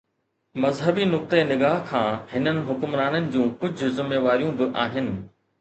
[0.63, 5.17] مذهبي نقطه نگاهه کان هنن حڪمرانن جون ڪجهه ذميواريون به آهن.